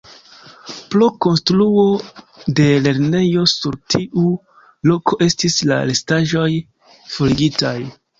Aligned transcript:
Pro 0.93 1.07
konstruo 1.25 1.83
de 2.59 2.65
lernejo 2.85 3.43
sur 3.51 3.77
tiu 3.95 4.23
loko 4.93 5.19
estis 5.27 5.59
la 5.73 5.79
restaĵoj 5.91 6.47
forigitaj. 7.19 7.77